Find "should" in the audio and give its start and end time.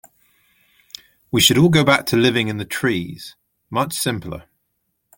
1.41-1.59